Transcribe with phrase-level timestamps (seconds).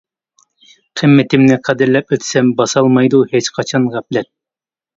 [1.01, 4.35] قىممىتىمنى قەدىرلەپ ئۆتسەم، باسالمايدۇ ھېچقاچان غەپلەت.